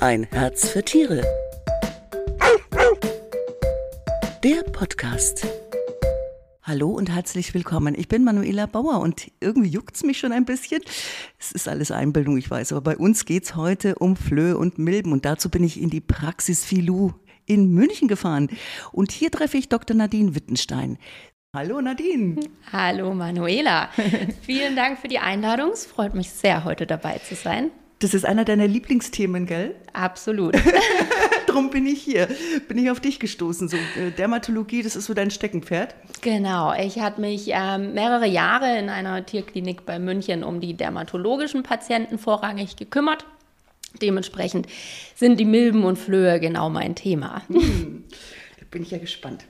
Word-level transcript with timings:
Ein 0.00 0.28
Herz 0.30 0.68
für 0.68 0.84
Tiere. 0.84 1.22
Der 4.44 4.62
Podcast. 4.70 5.44
Hallo 6.62 6.90
und 6.90 7.10
herzlich 7.10 7.52
willkommen. 7.52 7.96
Ich 7.98 8.06
bin 8.06 8.22
Manuela 8.22 8.66
Bauer 8.66 9.00
und 9.00 9.28
irgendwie 9.40 9.70
juckt 9.70 9.96
es 9.96 10.04
mich 10.04 10.18
schon 10.18 10.30
ein 10.30 10.44
bisschen. 10.44 10.82
Es 11.36 11.50
ist 11.50 11.66
alles 11.66 11.90
Einbildung, 11.90 12.36
ich 12.36 12.48
weiß, 12.48 12.70
aber 12.70 12.80
bei 12.82 12.96
uns 12.96 13.24
geht 13.24 13.42
es 13.42 13.56
heute 13.56 13.96
um 13.96 14.14
Flöhe 14.14 14.56
und 14.56 14.78
Milben 14.78 15.10
und 15.10 15.24
dazu 15.24 15.50
bin 15.50 15.64
ich 15.64 15.80
in 15.82 15.90
die 15.90 16.00
Praxis 16.00 16.64
Filou 16.64 17.14
in 17.46 17.72
München 17.72 18.06
gefahren. 18.06 18.50
Und 18.92 19.10
hier 19.10 19.32
treffe 19.32 19.56
ich 19.56 19.68
Dr. 19.68 19.96
Nadine 19.96 20.36
Wittenstein. 20.36 20.98
Hallo 21.52 21.80
Nadine. 21.80 22.38
Hallo 22.70 23.14
Manuela. 23.14 23.88
Vielen 24.42 24.76
Dank 24.76 25.00
für 25.00 25.08
die 25.08 25.18
Einladung. 25.18 25.70
Es 25.72 25.86
freut 25.86 26.14
mich 26.14 26.30
sehr, 26.30 26.62
heute 26.62 26.86
dabei 26.86 27.18
zu 27.18 27.34
sein. 27.34 27.72
Das 28.00 28.14
ist 28.14 28.24
einer 28.24 28.44
deiner 28.44 28.68
Lieblingsthemen, 28.68 29.46
gell? 29.46 29.74
Absolut. 29.92 30.54
Drum 31.46 31.70
bin 31.70 31.86
ich 31.86 32.00
hier. 32.00 32.28
Bin 32.68 32.78
ich 32.78 32.90
auf 32.90 33.00
dich 33.00 33.18
gestoßen. 33.18 33.68
So, 33.68 33.76
äh, 33.76 34.10
Dermatologie, 34.16 34.82
das 34.82 34.94
ist 34.94 35.06
so 35.06 35.14
dein 35.14 35.30
Steckenpferd. 35.30 35.94
Genau. 36.20 36.72
Ich 36.74 37.00
habe 37.00 37.20
mich 37.20 37.48
ähm, 37.48 37.94
mehrere 37.94 38.26
Jahre 38.26 38.78
in 38.78 38.88
einer 38.88 39.26
Tierklinik 39.26 39.84
bei 39.84 39.98
München 39.98 40.44
um 40.44 40.60
die 40.60 40.74
dermatologischen 40.74 41.64
Patienten 41.64 42.18
vorrangig 42.18 42.76
gekümmert. 42.76 43.24
Dementsprechend 44.00 44.68
sind 45.16 45.40
die 45.40 45.44
Milben 45.44 45.82
und 45.82 45.98
Flöhe 45.98 46.38
genau 46.38 46.70
mein 46.70 46.94
Thema. 46.94 47.42
Hm 47.48 48.04
bin 48.70 48.82
ich 48.82 48.90
ja 48.90 48.98
gespannt. 48.98 49.44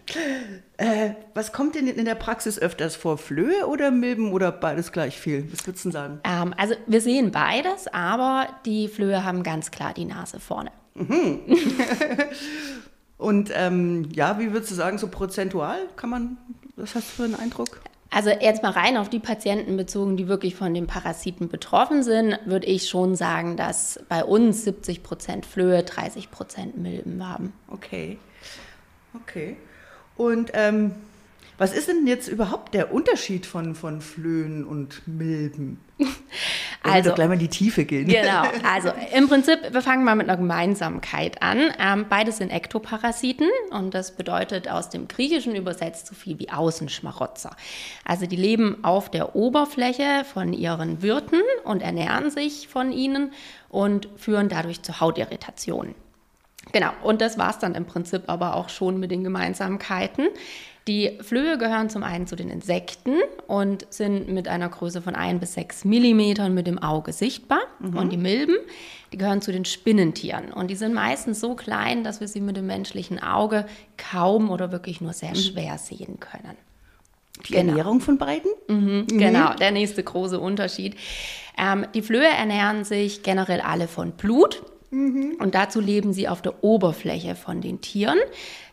Äh, 0.77 1.11
was 1.35 1.53
kommt 1.53 1.75
denn 1.75 1.89
in 1.89 2.05
der 2.05 2.15
Praxis 2.15 2.59
öfters 2.59 2.97
vor? 2.97 3.19
Flöhe 3.19 3.67
oder 3.67 3.91
Milben 3.91 4.33
oder 4.33 4.53
beides 4.53 4.93
gleich 4.93 5.19
viel? 5.19 5.51
Was 5.53 5.67
würdest 5.67 5.85
du 5.85 5.91
sagen? 5.91 6.21
Ähm, 6.25 6.55
also 6.57 6.75
wir 6.87 7.01
sehen 7.01 7.33
beides, 7.33 7.89
aber 7.89 8.49
die 8.65 8.89
Flöhe 8.89 9.25
haben 9.25 9.43
ganz 9.43 9.71
klar 9.71 9.93
die 9.95 10.05
Nase 10.05 10.39
vorne. 10.41 10.71
Mhm. 10.95 11.41
Und 13.19 13.51
ähm, 13.55 14.09
ja, 14.13 14.39
wie 14.39 14.53
würdest 14.53 14.71
du 14.71 14.77
sagen, 14.77 14.99
so 14.99 15.09
prozentual 15.09 15.79
kann 15.97 16.11
man, 16.11 16.39
was 16.77 16.95
hast 16.95 17.09
du 17.09 17.17
für 17.17 17.25
einen 17.25 17.35
Eindruck? 17.35 17.81
Also 18.11 18.31
jetzt 18.31 18.63
mal 18.63 18.73
rein 18.73 18.97
auf 18.97 19.11
die 19.11 19.19
Patienten 19.19 19.77
bezogen, 19.77 20.17
die 20.17 20.29
wirklich 20.29 20.55
von 20.55 20.73
den 20.73 20.87
Parasiten 20.87 21.49
betroffen 21.49 22.03
sind, 22.03 22.39
würde 22.47 22.67
ich 22.67 22.89
schon 22.89 23.17
sagen, 23.17 23.57
dass 23.57 24.01
bei 24.09 24.25
uns 24.25 24.65
70 24.65 25.03
Prozent 25.03 25.45
Flöhe, 25.45 25.83
30 25.83 26.31
Prozent 26.31 26.79
Milben 26.79 27.27
haben. 27.27 27.53
Okay. 27.69 28.19
Okay. 29.15 29.57
Und 30.17 30.51
ähm, 30.55 30.95
was 31.59 31.73
ist 31.73 31.89
denn 31.89 32.07
jetzt 32.07 32.29
überhaupt 32.29 32.73
der 32.73 32.95
Unterschied 32.95 33.45
von, 33.45 33.75
von 33.75 34.01
Flöhen 34.01 34.65
und 34.65 35.07
Milben? 35.07 35.81
Also, 36.81 37.13
gleich 37.13 37.27
mal 37.27 37.35
in 37.35 37.41
die 37.41 37.49
Tiefe 37.49 37.85
gehen. 37.85 38.07
Genau, 38.07 38.45
also 38.65 38.91
im 39.13 39.29
Prinzip, 39.29 39.59
wir 39.73 39.83
fangen 39.83 40.05
mal 40.05 40.15
mit 40.15 40.29
einer 40.29 40.39
Gemeinsamkeit 40.39 41.43
an. 41.43 41.59
Ähm, 41.79 42.07
beides 42.09 42.37
sind 42.37 42.51
Ektoparasiten 42.51 43.49
und 43.71 43.95
das 43.95 44.13
bedeutet 44.13 44.71
aus 44.71 44.89
dem 44.89 45.09
Griechischen 45.09 45.57
übersetzt 45.57 46.07
so 46.07 46.15
viel 46.15 46.39
wie 46.39 46.51
Außenschmarotzer. 46.51 47.51
Also 48.05 48.27
die 48.27 48.37
leben 48.37 48.85
auf 48.85 49.11
der 49.11 49.35
Oberfläche 49.35 50.25
von 50.33 50.53
ihren 50.53 51.03
Wirten 51.03 51.43
und 51.65 51.83
ernähren 51.83 52.31
sich 52.31 52.69
von 52.69 52.93
ihnen 52.93 53.33
und 53.69 54.09
führen 54.17 54.49
dadurch 54.49 54.81
zu 54.81 55.01
Hautirritationen. 55.01 55.97
Genau, 56.73 56.91
und 57.03 57.21
das 57.21 57.39
war 57.39 57.51
es 57.51 57.59
dann 57.59 57.75
im 57.75 57.87
Prinzip 57.87 58.25
aber 58.27 58.55
auch 58.55 58.69
schon 58.69 59.01
mit 59.01 59.11
den 59.11 59.25
Gemeinsamkeiten. 59.25 60.29
Die 60.89 61.19
Flöhe 61.21 61.59
gehören 61.59 61.91
zum 61.91 62.03
einen 62.03 62.27
zu 62.27 62.35
den 62.35 62.49
Insekten 62.49 63.17
und 63.47 63.87
sind 63.91 64.29
mit 64.31 64.49
einer 64.49 64.71
Größe 64.71 65.03
von 65.03 65.15
ein 65.15 65.39
bis 65.39 65.53
sechs 65.53 65.85
Millimetern 65.85 66.55
mit 66.55 66.67
dem 66.67 66.79
Auge 66.79 67.13
sichtbar. 67.13 67.61
Mhm. 67.79 67.97
Und 67.97 68.11
die 68.11 68.17
Milben, 68.17 68.57
die 69.13 69.19
gehören 69.19 69.43
zu 69.43 69.53
den 69.53 69.67
Spinnentieren. 69.67 70.51
Und 70.51 70.69
die 70.71 70.77
sind 70.77 70.95
meistens 70.95 71.41
so 71.41 71.55
klein, 71.55 72.05
dass 72.05 72.21
wir 72.21 72.29
sie 72.29 72.41
mit 72.41 72.57
dem 72.57 72.67
menschlichen 72.67 73.23
Auge 73.23 73.67
kaum 73.99 74.49
oder 74.49 74.73
wirklich 74.73 75.03
nur 75.03 75.13
sehr 75.13 75.31
mhm. 75.31 75.37
schwer 75.37 75.77
sehen 75.77 76.21
können. 76.21 76.57
Die 77.47 77.53
genau. 77.53 77.73
Ernährung 77.73 78.01
von 78.01 78.17
beiden? 78.17 78.51
Mhm, 78.69 79.07
mhm. 79.11 79.19
Genau, 79.19 79.53
der 79.55 79.73
nächste 79.73 80.03
große 80.03 80.41
Unterschied. 80.41 80.97
Ähm, 81.59 81.87
die 81.93 82.03
Flöhe 82.03 82.29
ernähren 82.29 82.85
sich 82.85 83.23
generell 83.23 83.61
alle 83.61 83.89
von 83.89 84.13
Blut. 84.13 84.63
Mhm. 84.91 85.37
Und 85.39 85.55
dazu 85.55 85.81
leben 85.81 86.13
sie 86.13 86.29
auf 86.29 86.43
der 86.43 86.65
Oberfläche 86.65 87.35
von 87.35 87.61
den 87.61 87.81
Tieren. 87.81 88.19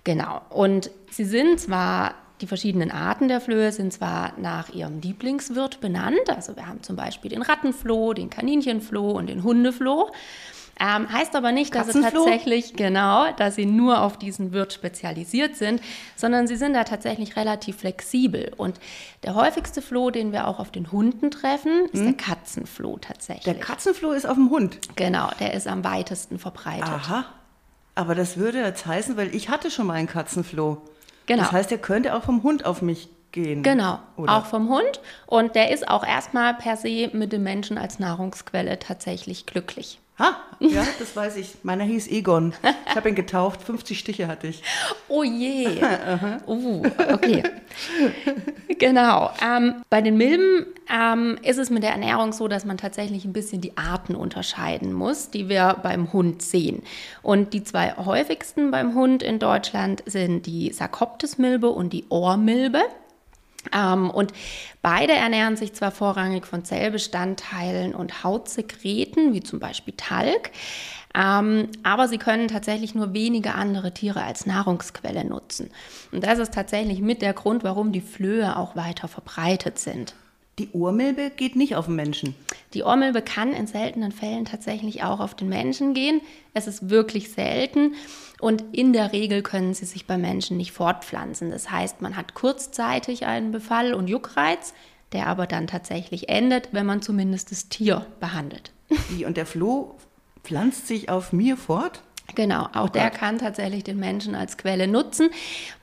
Genau. 0.03 0.41
Und 0.49 0.91
sie 1.09 1.25
sind 1.25 1.59
zwar, 1.59 2.15
die 2.41 2.47
verschiedenen 2.47 2.91
Arten 2.91 3.27
der 3.27 3.41
Flöhe 3.41 3.71
sind 3.71 3.91
zwar 3.91 4.33
nach 4.39 4.69
ihrem 4.69 5.01
Lieblingswirt 5.01 5.81
benannt. 5.81 6.29
Also 6.29 6.55
wir 6.55 6.67
haben 6.67 6.83
zum 6.83 6.95
Beispiel 6.95 7.31
den 7.31 7.41
Rattenfloh, 7.41 8.13
den 8.13 8.29
Kaninchenfloh 8.29 9.11
und 9.11 9.27
den 9.27 9.43
Hundefloh. 9.43 10.11
Ähm, 10.79 11.11
heißt 11.11 11.35
aber 11.35 11.51
nicht, 11.51 11.73
dass 11.73 11.87
sie 11.87 12.01
tatsächlich, 12.01 12.73
genau, 12.73 13.31
dass 13.37 13.55
sie 13.55 13.65
nur 13.65 14.01
auf 14.01 14.17
diesen 14.17 14.51
Wirt 14.51 14.73
spezialisiert 14.73 15.55
sind, 15.55 15.81
sondern 16.15 16.47
sie 16.47 16.57
sind 16.57 16.73
da 16.73 16.83
tatsächlich 16.83 17.37
relativ 17.37 17.77
flexibel. 17.77 18.51
Und 18.57 18.79
der 19.23 19.35
häufigste 19.35 19.81
Floh, 19.81 20.11
den 20.11 20.33
wir 20.33 20.47
auch 20.47 20.59
auf 20.59 20.71
den 20.71 20.91
Hunden 20.91 21.31
treffen, 21.31 21.85
ist 21.93 21.99
hm? 21.99 22.05
der 22.05 22.13
Katzenfloh 22.13 22.97
tatsächlich. 22.97 23.45
Der 23.45 23.55
Katzenfloh 23.55 24.11
ist 24.11 24.25
auf 24.25 24.35
dem 24.35 24.49
Hund? 24.49 24.79
Genau, 24.97 25.29
der 25.39 25.53
ist 25.53 25.67
am 25.67 25.83
weitesten 25.85 26.39
verbreitet. 26.39 26.89
Aha. 26.89 27.25
Aber 27.95 28.13
das 28.13 28.35
würde 28.35 28.59
jetzt 28.59 28.85
heißen, 28.85 29.15
weil 29.15 29.33
ich 29.33 29.49
hatte 29.49 29.71
schon 29.71 29.87
mal 29.87 29.93
einen 29.93 30.07
Katzenfloh. 30.07 30.81
Genau. 31.27 31.43
Das 31.43 31.53
heißt, 31.53 31.71
der 31.71 31.77
könnte 31.77 32.13
auch 32.13 32.23
vom 32.23 32.43
Hund 32.43 32.65
auf 32.65 32.81
mich 32.81 33.07
gehen. 33.31 33.63
Genau, 33.63 33.99
oder? 34.17 34.33
auch 34.33 34.45
vom 34.45 34.69
Hund. 34.69 34.99
Und 35.25 35.55
der 35.55 35.71
ist 35.71 35.87
auch 35.87 36.05
erstmal 36.05 36.53
per 36.55 36.75
se 36.75 37.09
mit 37.13 37.31
dem 37.31 37.43
Menschen 37.43 37.77
als 37.77 37.99
Nahrungsquelle 37.99 38.79
tatsächlich 38.79 39.45
glücklich. 39.45 39.99
Ha, 40.17 40.37
ja, 40.59 40.87
das 40.97 41.13
weiß 41.13 41.35
ich. 41.35 41.57
Meiner 41.63 41.83
hieß 41.83 42.07
Egon. 42.07 42.53
Ich 42.89 42.95
habe 42.95 43.09
ihn 43.09 43.15
getauft. 43.15 43.61
50 43.61 43.99
Stiche 43.99 44.27
hatte 44.29 44.47
ich. 44.47 44.63
Oh 45.09 45.23
je. 45.23 45.81
uh, 46.47 46.83
okay. 47.11 47.43
genau. 48.79 49.31
Ähm, 49.45 49.83
bei 49.89 50.01
den 50.01 50.15
Milben 50.15 50.67
ähm, 50.89 51.37
ist 51.43 51.57
es 51.57 51.69
mit 51.69 51.83
der 51.83 51.91
Ernährung 51.91 52.31
so, 52.31 52.47
dass 52.47 52.63
man 52.63 52.77
tatsächlich 52.77 53.25
ein 53.25 53.33
bisschen 53.33 53.59
die 53.59 53.75
Arten 53.75 54.15
unterscheiden 54.15 54.93
muss, 54.93 55.31
die 55.31 55.49
wir 55.49 55.77
beim 55.83 56.13
Hund 56.13 56.41
sehen. 56.41 56.83
Und 57.21 57.51
die 57.51 57.65
zwei 57.65 57.93
häufigsten 57.97 58.71
beim 58.71 58.95
Hund 58.95 59.21
in 59.21 59.39
Deutschland 59.39 60.01
sind 60.05 60.45
die 60.45 60.71
Sarkoptes-Milbe 60.71 61.69
und 61.69 61.91
die 61.91 62.05
Ohrmilbe. 62.07 62.83
Ähm, 63.73 64.09
und 64.09 64.33
beide 64.81 65.13
ernähren 65.13 65.57
sich 65.57 65.73
zwar 65.73 65.91
vorrangig 65.91 66.45
von 66.45 66.65
Zellbestandteilen 66.65 67.95
und 67.95 68.23
Hautsekreten, 68.23 69.33
wie 69.33 69.41
zum 69.41 69.59
Beispiel 69.59 69.93
Talg, 69.95 70.51
ähm, 71.15 71.69
aber 71.83 72.07
sie 72.07 72.17
können 72.17 72.47
tatsächlich 72.49 72.93
nur 72.93 73.13
wenige 73.13 73.55
andere 73.55 73.93
Tiere 73.93 74.23
als 74.23 74.45
Nahrungsquelle 74.45 75.23
nutzen. 75.23 75.69
Und 76.11 76.25
das 76.25 76.39
ist 76.39 76.53
tatsächlich 76.53 76.99
mit 76.99 77.21
der 77.21 77.33
Grund, 77.33 77.63
warum 77.63 77.91
die 77.93 78.01
Flöhe 78.01 78.57
auch 78.57 78.75
weiter 78.75 79.07
verbreitet 79.07 79.79
sind. 79.79 80.13
Die 80.59 80.69
Ohrmilbe 80.71 81.31
geht 81.35 81.55
nicht 81.55 81.75
auf 81.75 81.85
den 81.85 81.95
Menschen. 81.95 82.35
Die 82.73 82.83
Ohrmilbe 82.83 83.21
kann 83.21 83.53
in 83.53 83.67
seltenen 83.67 84.11
Fällen 84.11 84.45
tatsächlich 84.45 85.03
auch 85.03 85.19
auf 85.19 85.35
den 85.35 85.47
Menschen 85.49 85.93
gehen. 85.93 86.21
Es 86.53 86.67
ist 86.67 86.89
wirklich 86.89 87.31
selten 87.31 87.95
und 88.39 88.63
in 88.73 88.91
der 88.91 89.13
Regel 89.13 89.43
können 89.43 89.73
sie 89.73 89.85
sich 89.85 90.07
bei 90.07 90.17
Menschen 90.17 90.57
nicht 90.57 90.71
fortpflanzen. 90.71 91.51
Das 91.51 91.71
heißt, 91.71 92.01
man 92.01 92.17
hat 92.17 92.33
kurzzeitig 92.33 93.25
einen 93.25 93.51
Befall 93.51 93.93
und 93.93 94.07
Juckreiz, 94.07 94.73
der 95.13 95.27
aber 95.27 95.47
dann 95.47 95.67
tatsächlich 95.67 96.29
endet, 96.29 96.69
wenn 96.73 96.85
man 96.85 97.01
zumindest 97.01 97.51
das 97.51 97.69
Tier 97.69 98.05
behandelt. 98.19 98.71
Wie, 99.09 99.25
und 99.25 99.37
der 99.37 99.45
Floh 99.45 99.95
pflanzt 100.43 100.87
sich 100.87 101.09
auf 101.09 101.31
mir 101.31 101.57
fort? 101.57 102.01
Genau, 102.33 102.67
auch 102.73 102.89
der 102.89 103.11
kann 103.11 103.37
tatsächlich 103.37 103.83
den 103.83 103.99
Menschen 103.99 104.33
als 104.33 104.57
Quelle 104.57 104.87
nutzen. 104.87 105.29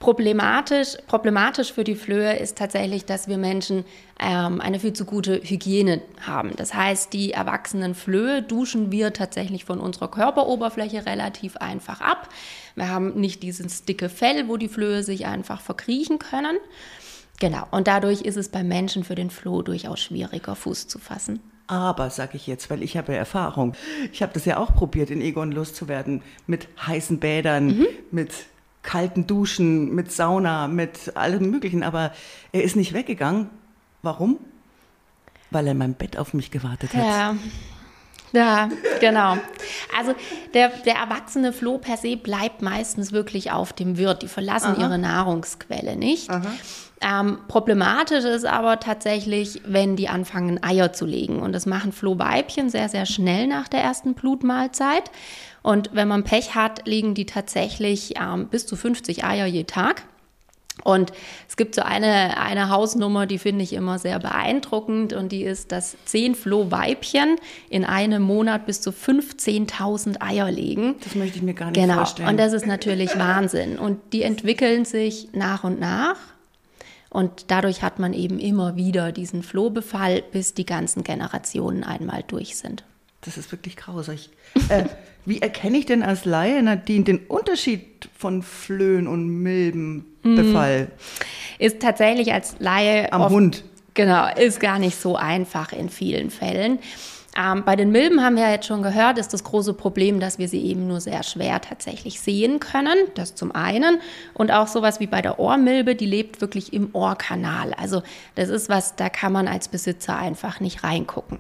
Problematisch, 0.01 0.97
problematisch 1.07 1.73
für 1.73 1.85
die 1.85 1.95
Flöhe 1.95 2.37
ist 2.37 2.59
tatsächlich, 2.59 3.05
dass 3.05 3.29
wir 3.29 3.39
Menschen 3.39 3.85
ähm, 4.19 4.61
eine 4.61 4.81
viel 4.81 4.93
zu 4.93 5.05
gute 5.05 5.41
Hygiene 5.41 6.03
haben. 6.21 6.53
Das 6.57 6.75
heißt, 6.75 7.13
die 7.13 7.33
erwachsenen 7.33 7.95
Flöhe 7.95 8.43
duschen 8.43 8.91
wir 8.91 9.13
tatsächlich 9.13 9.65
von 9.65 9.79
unserer 9.79 10.11
Körperoberfläche 10.11 11.07
relativ 11.07 11.57
einfach 11.57 12.01
ab. 12.01 12.29
Wir 12.75 12.89
haben 12.89 13.15
nicht 13.21 13.43
dieses 13.43 13.85
dicke 13.85 14.09
Fell, 14.09 14.49
wo 14.49 14.57
die 14.57 14.69
Flöhe 14.69 15.05
sich 15.05 15.27
einfach 15.27 15.61
verkriechen 15.61 16.19
können. 16.19 16.57
Genau, 17.39 17.67
und 17.71 17.87
dadurch 17.87 18.23
ist 18.23 18.37
es 18.37 18.49
beim 18.49 18.69
Menschen 18.69 19.05
für 19.05 19.15
den 19.15 19.31
Floh 19.31 19.63
durchaus 19.63 20.01
schwieriger, 20.01 20.55
Fuß 20.55 20.89
zu 20.89 20.99
fassen. 20.99 21.41
Aber, 21.67 22.11
sage 22.11 22.37
ich 22.37 22.47
jetzt, 22.47 22.71
weil 22.71 22.83
ich 22.83 22.97
habe 22.97 23.13
ja 23.13 23.19
Erfahrung. 23.19 23.75
Ich 24.13 24.23
habe 24.23 24.33
das 24.33 24.45
ja 24.45 24.59
auch 24.59 24.75
probiert, 24.75 25.11
in 25.11 25.21
Egon 25.21 25.53
loszuwerden. 25.53 26.23
Mit 26.47 26.69
heißen 26.87 27.19
Bädern, 27.19 27.79
mhm. 27.79 27.87
mit 28.11 28.33
kalten 28.83 29.27
Duschen, 29.27 29.95
mit 29.95 30.13
Sauna, 30.13 30.69
mit 30.69 31.17
allem 31.17 31.51
Möglichen. 31.51 31.83
Aber 31.83 32.13
er 32.53 32.63
ist 32.63 32.77
nicht 32.77 32.93
weggegangen. 32.93 33.49
Warum? 34.03 34.39
Weil 35.51 35.67
er 35.67 35.73
in 35.73 35.79
meinem 35.79 35.95
Bett 35.95 36.19
auf 36.19 36.35
mich 36.35 36.51
gewartet 36.51 36.95
hat. 36.95 37.05
Ja. 37.05 37.37
Ja, 38.33 38.71
genau. 39.01 39.37
Also 39.97 40.15
der, 40.55 40.69
der 40.69 40.97
erwachsene 40.97 41.53
Floh 41.53 41.79
per 41.79 41.97
se 41.97 42.17
bleibt 42.17 42.63
meistens 42.63 43.13
wirklich 43.13 43.53
auf 43.53 43.73
dem 43.73 43.99
Wirt. 43.99 44.23
Die 44.23 44.29
verlassen 44.29 44.75
Aha. 44.77 44.83
ihre 44.83 44.99
Nahrungsquelle 44.99 45.97
nicht. 45.97 46.31
Ähm, 47.03 47.39
problematisch 47.49 48.25
ist 48.25 48.45
aber 48.45 48.79
tatsächlich, 48.79 49.61
wenn 49.67 49.97
die 49.97 50.09
anfangen, 50.09 50.63
Eier 50.63 50.93
zu 50.93 51.05
legen. 51.05 51.41
Und 51.41 51.53
das 51.53 51.67
machen 51.67 51.93
Flohweibchen 51.93 52.71
sehr, 52.71 52.89
sehr 52.89 53.07
schnell 53.07 53.49
nach 53.49 53.69
der 53.69 53.83
ersten 53.83 54.15
Blutmahlzeit. 54.15 55.11
Und 55.63 55.91
wenn 55.93 56.09
man 56.09 56.25
Pech 56.25 56.55
hat, 56.55 56.87
legen 56.87 57.15
die 57.15 57.27
tatsächlich 57.27 58.15
ähm, 58.21 58.49
bis 58.49 58.67
zu 58.67 58.77
50 58.77 59.25
Eier 59.25 59.47
je 59.47 59.65
Tag. 59.65 60.05
Und 60.85 61.13
es 61.49 61.57
gibt 61.57 61.75
so 61.75 61.83
eine, 61.83 62.39
eine 62.39 62.69
Hausnummer, 62.69 63.27
die 63.27 63.39
finde 63.39 63.63
ich 63.63 63.73
immer 63.73 63.99
sehr 63.99 64.19
beeindruckend 64.19 65.13
und 65.13 65.31
die 65.31 65.43
ist, 65.45 65.73
dass 65.73 65.97
zehn 66.05 66.35
Flohweibchen 66.35 67.37
in 67.71 67.85
einem 67.85 68.23
Monat 68.23 68.67
bis 68.67 68.81
zu 68.81 68.91
15.000 68.91 70.21
Eier 70.21 70.51
legen. 70.51 70.97
Das 71.05 71.15
möchte 71.15 71.37
ich 71.37 71.43
mir 71.43 71.55
gar 71.55 71.67
nicht 71.67 71.81
genau. 71.81 71.95
vorstellen. 71.95 72.29
Und 72.29 72.39
das 72.39 72.53
ist 72.53 72.67
natürlich 72.67 73.17
Wahnsinn. 73.19 73.79
Und 73.79 73.99
die 74.13 74.23
entwickeln 74.23 74.85
sich 74.85 75.29
nach 75.33 75.65
und 75.65 75.79
nach. 75.79 76.17
Und 77.11 77.51
dadurch 77.51 77.83
hat 77.83 77.99
man 77.99 78.15
eben 78.15 78.39
immer 78.39 78.77
wieder 78.77 79.13
diesen 79.13 79.43
Flohbefall, 79.43 80.23
bis 80.33 80.55
die 80.55 80.65
ganzen 80.65 81.05
Generationen 81.05 81.85
einmal 81.85 82.25
durch 82.27 82.57
sind. 82.57 82.85
Das 83.23 83.39
ist 83.39 83.51
wirklich 83.53 83.77
grausig. 83.77 84.31
äh, 84.69 84.85
wie 85.25 85.41
erkenne 85.41 85.79
ich 85.79 85.87
denn 85.87 86.03
als 86.03 86.25
Laie, 86.25 86.63
Nadine, 86.63 87.05
den 87.05 87.19
Unterschied 87.27 88.09
von 88.17 88.43
Flöhen 88.43 89.07
und 89.07 89.29
Milbenbefall? 89.29 90.85
Mhm. 90.85 90.91
Ist 91.59 91.81
tatsächlich 91.81 92.33
als 92.33 92.57
Laie. 92.59 93.13
Am 93.13 93.23
oft, 93.23 93.33
Hund. 93.33 93.65
Genau, 93.95 94.29
ist 94.35 94.61
gar 94.61 94.79
nicht 94.79 94.97
so 95.01 95.17
einfach 95.17 95.73
in 95.73 95.89
vielen 95.89 96.31
Fällen. 96.31 96.79
Ähm, 97.37 97.65
bei 97.65 97.77
den 97.77 97.93
Milben 97.93 98.23
haben 98.23 98.37
wir 98.37 98.43
ja 98.43 98.51
jetzt 98.51 98.67
schon 98.67 98.83
gehört, 98.83 99.17
ist 99.17 99.33
das 99.33 99.43
große 99.43 99.73
Problem, 99.73 100.21
dass 100.21 100.39
wir 100.39 100.49
sie 100.49 100.63
eben 100.67 100.87
nur 100.87 101.01
sehr 101.01 101.23
schwer 101.23 101.61
tatsächlich 101.61 102.21
sehen 102.21 102.61
können. 102.61 102.97
Das 103.15 103.35
zum 103.35 103.53
einen. 103.53 104.01
Und 104.35 104.51
auch 104.51 104.67
sowas 104.67 105.01
wie 105.01 105.07
bei 105.07 105.23
der 105.23 105.39
Ohrmilbe, 105.39 105.95
die 105.95 106.07
lebt 106.07 106.41
wirklich 106.41 106.73
im 106.73 106.91
Ohrkanal. 106.93 107.73
Also 107.75 108.03
das 108.35 108.49
ist 108.51 108.69
was, 108.69 108.97
da 108.97 109.09
kann 109.09 109.33
man 109.33 109.49
als 109.49 109.69
Besitzer 109.69 110.17
einfach 110.17 110.61
nicht 110.61 110.85
reingucken. 110.85 111.39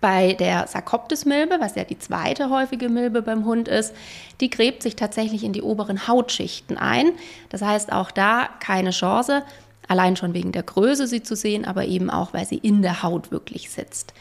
Bei 0.00 0.34
der 0.34 0.66
Sarkoptes-Milbe, 0.66 1.56
was 1.60 1.74
ja 1.74 1.84
die 1.84 1.98
zweite 1.98 2.50
häufige 2.50 2.88
Milbe 2.88 3.22
beim 3.22 3.44
Hund 3.44 3.68
ist, 3.68 3.94
die 4.40 4.50
gräbt 4.50 4.82
sich 4.82 4.96
tatsächlich 4.96 5.42
in 5.42 5.52
die 5.52 5.62
oberen 5.62 6.06
Hautschichten 6.06 6.76
ein. 6.76 7.12
Das 7.48 7.62
heißt, 7.62 7.92
auch 7.92 8.10
da 8.10 8.48
keine 8.60 8.90
Chance, 8.90 9.42
allein 9.88 10.16
schon 10.16 10.34
wegen 10.34 10.52
der 10.52 10.62
Größe 10.62 11.06
sie 11.06 11.22
zu 11.22 11.34
sehen, 11.34 11.64
aber 11.64 11.86
eben 11.86 12.10
auch, 12.10 12.34
weil 12.34 12.46
sie 12.46 12.58
in 12.58 12.82
der 12.82 13.02
Haut 13.02 13.30
wirklich 13.30 13.70
sitzt. 13.70 14.12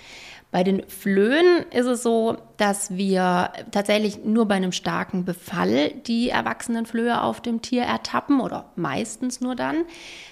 Bei 0.55 0.63
den 0.63 0.87
Flöhen 0.87 1.65
ist 1.71 1.85
es 1.85 2.01
so, 2.01 2.37
dass 2.55 2.95
wir 2.95 3.51
tatsächlich 3.71 4.23
nur 4.23 4.45
bei 4.45 4.55
einem 4.55 4.71
starken 4.71 5.25
Befall 5.25 5.91
die 6.07 6.29
erwachsenen 6.29 6.85
Flöhe 6.85 7.21
auf 7.21 7.41
dem 7.41 7.61
Tier 7.61 7.83
ertappen 7.83 8.39
oder 8.39 8.71
meistens 8.77 9.41
nur 9.41 9.57
dann. 9.57 9.83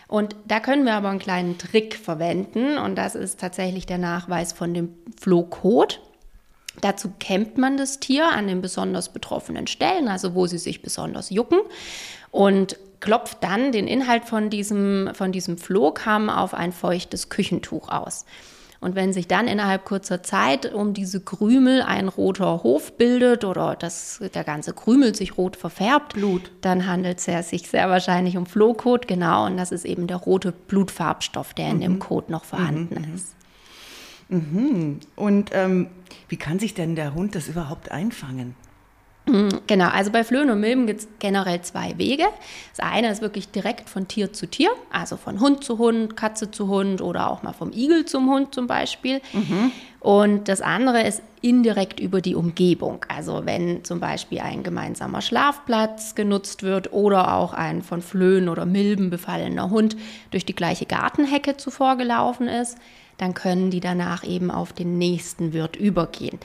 Und 0.07 0.37
da 0.47 0.61
können 0.61 0.85
wir 0.85 0.93
aber 0.93 1.09
einen 1.09 1.19
kleinen 1.19 1.57
Trick 1.57 1.95
verwenden 1.95 2.77
und 2.77 2.95
das 2.95 3.15
ist 3.15 3.41
tatsächlich 3.41 3.85
der 3.85 3.97
Nachweis 3.97 4.53
von 4.53 4.73
dem 4.73 4.93
Flohkot. 5.19 5.99
Dazu 6.79 7.11
kämmt 7.19 7.57
man 7.57 7.75
das 7.75 7.99
Tier 7.99 8.29
an 8.29 8.47
den 8.47 8.61
besonders 8.61 9.11
betroffenen 9.11 9.67
Stellen, 9.67 10.07
also 10.07 10.35
wo 10.35 10.47
sie 10.47 10.57
sich 10.57 10.81
besonders 10.81 11.31
jucken 11.31 11.59
und 12.31 12.77
klopft 13.01 13.43
dann 13.43 13.73
den 13.73 13.89
Inhalt 13.89 14.23
von 14.23 14.49
diesem, 14.49 15.09
von 15.13 15.33
diesem 15.33 15.57
Flohkamm 15.57 16.29
auf 16.29 16.53
ein 16.53 16.71
feuchtes 16.71 17.27
Küchentuch 17.27 17.89
aus. 17.89 18.23
Und 18.83 18.95
wenn 18.95 19.13
sich 19.13 19.27
dann 19.27 19.47
innerhalb 19.47 19.85
kurzer 19.85 20.23
Zeit 20.23 20.73
um 20.73 20.93
diese 20.93 21.21
Krümel 21.21 21.81
ein 21.81 22.09
roter 22.09 22.63
Hof 22.63 22.97
bildet 22.97 23.45
oder 23.45 23.77
das, 23.77 24.21
der 24.33 24.43
ganze 24.43 24.73
Krümel 24.73 25.15
sich 25.15 25.37
rot 25.37 25.55
verfärbt, 25.55 26.13
Blut. 26.13 26.51
dann 26.61 26.85
handelt 26.85 27.25
es 27.25 27.49
sich 27.49 27.69
sehr 27.69 27.89
wahrscheinlich 27.89 28.35
um 28.35 28.45
Flohkot, 28.45 29.07
genau. 29.07 29.45
Und 29.45 29.55
das 29.55 29.71
ist 29.71 29.85
eben 29.85 30.07
der 30.07 30.17
rote 30.17 30.51
Blutfarbstoff, 30.51 31.53
der 31.53 31.69
in 31.69 31.79
dem 31.79 31.93
mhm. 31.93 31.99
Kot 31.99 32.29
noch 32.29 32.43
vorhanden 32.43 33.07
mhm. 33.07 33.15
ist. 33.15 33.35
Mhm. 34.27 34.99
Und 35.15 35.51
ähm, 35.53 35.87
wie 36.27 36.37
kann 36.37 36.59
sich 36.59 36.73
denn 36.73 36.95
der 36.95 37.13
Hund 37.13 37.35
das 37.35 37.47
überhaupt 37.47 37.91
einfangen? 37.91 38.55
Genau, 39.25 39.87
also 39.87 40.11
bei 40.11 40.25
Flöhen 40.25 40.49
und 40.49 40.59
Milben 40.59 40.85
gibt 40.85 40.99
es 40.99 41.07
generell 41.19 41.61
zwei 41.61 41.97
Wege. 41.97 42.25
Das 42.75 42.85
eine 42.85 43.09
ist 43.09 43.21
wirklich 43.21 43.49
direkt 43.49 43.89
von 43.89 44.09
Tier 44.09 44.33
zu 44.33 44.47
Tier, 44.47 44.69
also 44.91 45.15
von 45.15 45.39
Hund 45.39 45.63
zu 45.63 45.77
Hund, 45.77 46.17
Katze 46.17 46.51
zu 46.51 46.67
Hund 46.67 47.01
oder 47.01 47.29
auch 47.29 47.41
mal 47.41 47.53
vom 47.53 47.71
Igel 47.71 48.03
zum 48.05 48.29
Hund 48.29 48.53
zum 48.53 48.67
Beispiel. 48.67 49.21
Mhm. 49.31 49.71
Und 50.01 50.49
das 50.49 50.59
andere 50.59 51.03
ist 51.03 51.21
indirekt 51.41 52.01
über 52.01 52.19
die 52.19 52.35
Umgebung. 52.35 53.05
Also 53.07 53.45
wenn 53.45 53.85
zum 53.85 54.01
Beispiel 54.01 54.39
ein 54.39 54.61
gemeinsamer 54.61 55.21
Schlafplatz 55.21 56.15
genutzt 56.15 56.61
wird 56.63 56.91
oder 56.91 57.33
auch 57.33 57.53
ein 57.53 57.81
von 57.81 58.01
Flöhen 58.01 58.49
oder 58.49 58.65
Milben 58.65 59.09
befallener 59.09 59.69
Hund 59.69 59.95
durch 60.31 60.45
die 60.45 60.55
gleiche 60.55 60.85
Gartenhecke 60.85 61.55
zuvor 61.55 61.95
gelaufen 61.95 62.49
ist, 62.49 62.77
dann 63.17 63.33
können 63.33 63.71
die 63.71 63.79
danach 63.79 64.25
eben 64.25 64.51
auf 64.51 64.73
den 64.73 64.97
nächsten 64.97 65.53
Wirt 65.53 65.77
übergehen. 65.77 66.39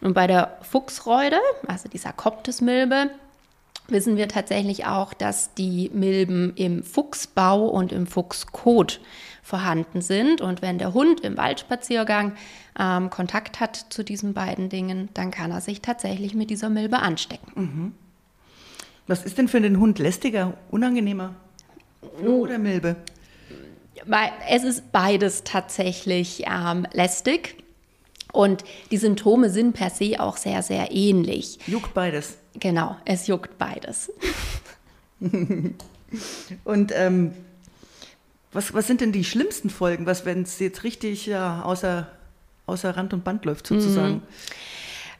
Und 0.00 0.14
bei 0.14 0.26
der 0.26 0.56
Fuchsreude, 0.62 1.38
also 1.66 1.88
dieser 1.88 2.12
Koptesmilbe, 2.12 3.10
wissen 3.88 4.16
wir 4.16 4.28
tatsächlich 4.28 4.86
auch, 4.86 5.12
dass 5.12 5.54
die 5.54 5.90
Milben 5.92 6.52
im 6.56 6.82
Fuchsbau 6.82 7.66
und 7.66 7.92
im 7.92 8.06
Fuchskot 8.06 9.00
vorhanden 9.42 10.00
sind. 10.00 10.40
Und 10.40 10.62
wenn 10.62 10.78
der 10.78 10.94
Hund 10.94 11.20
im 11.20 11.36
Waldspaziergang 11.36 12.32
ähm, 12.78 13.10
Kontakt 13.10 13.60
hat 13.60 13.86
zu 13.90 14.04
diesen 14.04 14.32
beiden 14.32 14.68
Dingen, 14.68 15.08
dann 15.14 15.30
kann 15.30 15.50
er 15.50 15.60
sich 15.60 15.80
tatsächlich 15.80 16.34
mit 16.34 16.50
dieser 16.50 16.68
Milbe 16.68 17.00
anstecken. 17.00 17.52
Mhm. 17.54 17.94
Was 19.06 19.24
ist 19.24 19.38
denn 19.38 19.48
für 19.48 19.60
den 19.60 19.80
Hund 19.80 19.98
lästiger, 19.98 20.54
unangenehmer? 20.70 21.34
Oder 22.24 22.58
Milbe? 22.58 22.96
Es 24.48 24.62
ist 24.62 24.92
beides 24.92 25.42
tatsächlich 25.44 26.44
ähm, 26.46 26.86
lästig. 26.92 27.56
Und 28.32 28.64
die 28.90 28.96
Symptome 28.96 29.50
sind 29.50 29.72
per 29.72 29.90
se 29.90 30.20
auch 30.20 30.36
sehr, 30.36 30.62
sehr 30.62 30.92
ähnlich. 30.92 31.58
Juckt 31.66 31.94
beides. 31.94 32.36
Genau, 32.58 32.96
es 33.04 33.26
juckt 33.26 33.58
beides. 33.58 34.12
Und 36.64 36.92
ähm, 36.94 37.32
was, 38.52 38.74
was 38.74 38.86
sind 38.86 39.00
denn 39.00 39.12
die 39.12 39.24
schlimmsten 39.24 39.70
Folgen, 39.70 40.06
was 40.06 40.24
wenn 40.24 40.42
es 40.42 40.58
jetzt 40.58 40.82
richtig 40.82 41.26
ja, 41.26 41.62
außer, 41.62 42.08
außer 42.66 42.96
Rand 42.96 43.12
und 43.12 43.22
Band 43.22 43.44
läuft 43.44 43.66
sozusagen? 43.66 44.14
Mhm. 44.14 44.22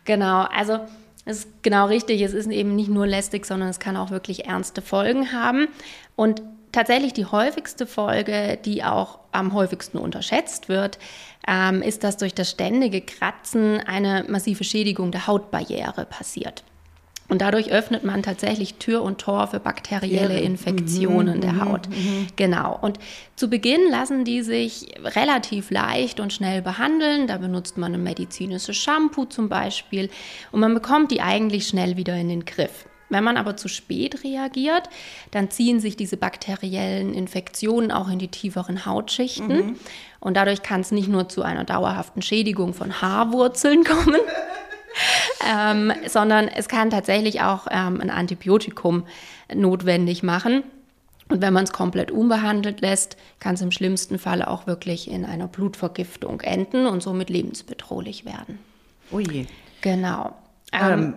Genau, 0.04 0.42
also 0.44 0.80
es 1.24 1.44
ist 1.44 1.62
genau 1.62 1.86
richtig, 1.86 2.22
es 2.22 2.32
ist 2.32 2.50
eben 2.50 2.74
nicht 2.74 2.88
nur 2.88 3.06
lästig, 3.06 3.46
sondern 3.46 3.68
es 3.68 3.78
kann 3.78 3.96
auch 3.96 4.10
wirklich 4.10 4.46
ernste 4.46 4.82
Folgen 4.82 5.32
haben. 5.32 5.68
Und 6.16 6.42
tatsächlich 6.72 7.12
die 7.12 7.26
häufigste 7.26 7.86
Folge, 7.86 8.58
die 8.64 8.84
auch 8.84 9.18
am 9.32 9.52
häufigsten 9.52 9.98
unterschätzt 9.98 10.68
wird, 10.68 10.98
ähm, 11.46 11.82
ist, 11.82 12.04
dass 12.04 12.16
durch 12.16 12.34
das 12.34 12.50
ständige 12.50 13.00
Kratzen 13.00 13.80
eine 13.80 14.24
massive 14.28 14.64
Schädigung 14.64 15.12
der 15.12 15.26
Hautbarriere 15.26 16.04
passiert. 16.04 16.64
Und 17.30 17.42
dadurch 17.42 17.70
öffnet 17.70 18.02
man 18.02 18.24
tatsächlich 18.24 18.74
Tür 18.74 19.02
und 19.02 19.18
Tor 19.18 19.46
für 19.46 19.60
bakterielle 19.60 20.40
Infektionen 20.40 21.36
mhm, 21.36 21.40
der 21.40 21.52
mhm, 21.52 21.64
Haut. 21.64 21.88
Mhm. 21.88 22.26
Genau. 22.34 22.76
Und 22.82 22.98
zu 23.36 23.48
Beginn 23.48 23.88
lassen 23.88 24.24
die 24.24 24.42
sich 24.42 24.88
relativ 24.98 25.70
leicht 25.70 26.18
und 26.18 26.32
schnell 26.32 26.60
behandeln. 26.60 27.28
Da 27.28 27.38
benutzt 27.38 27.78
man 27.78 27.94
ein 27.94 28.02
medizinisches 28.02 28.76
Shampoo 28.76 29.26
zum 29.26 29.48
Beispiel. 29.48 30.10
Und 30.50 30.58
man 30.58 30.74
bekommt 30.74 31.12
die 31.12 31.20
eigentlich 31.20 31.68
schnell 31.68 31.96
wieder 31.96 32.16
in 32.16 32.28
den 32.28 32.44
Griff. 32.44 32.86
Wenn 33.10 33.24
man 33.24 33.36
aber 33.36 33.56
zu 33.56 33.68
spät 33.68 34.24
reagiert, 34.24 34.88
dann 35.32 35.50
ziehen 35.50 35.80
sich 35.80 35.96
diese 35.96 36.16
bakteriellen 36.16 37.12
Infektionen 37.12 37.90
auch 37.90 38.08
in 38.08 38.18
die 38.18 38.28
tieferen 38.28 38.86
Hautschichten. 38.86 39.48
Mhm. 39.48 39.76
Und 40.20 40.36
dadurch 40.36 40.62
kann 40.62 40.80
es 40.80 40.92
nicht 40.92 41.08
nur 41.08 41.28
zu 41.28 41.42
einer 41.42 41.64
dauerhaften 41.64 42.22
Schädigung 42.22 42.72
von 42.72 43.02
Haarwurzeln 43.02 43.84
kommen, 43.84 44.20
ähm, 45.50 45.92
sondern 46.06 46.48
es 46.48 46.68
kann 46.68 46.90
tatsächlich 46.90 47.42
auch 47.42 47.66
ähm, 47.70 48.00
ein 48.00 48.10
Antibiotikum 48.10 49.04
notwendig 49.52 50.22
machen. 50.22 50.62
Und 51.28 51.42
wenn 51.42 51.52
man 51.52 51.64
es 51.64 51.72
komplett 51.72 52.10
unbehandelt 52.10 52.80
lässt, 52.80 53.16
kann 53.38 53.54
es 53.54 53.60
im 53.60 53.70
schlimmsten 53.70 54.18
Fall 54.18 54.42
auch 54.42 54.66
wirklich 54.66 55.10
in 55.10 55.24
einer 55.24 55.46
Blutvergiftung 55.46 56.40
enden 56.40 56.86
und 56.86 57.02
somit 57.02 57.30
lebensbedrohlich 57.30 58.24
werden. 58.24 58.58
Ui. 59.12 59.46
Genau. 59.80 60.34
Ähm, 60.72 60.92
ähm 60.92 61.16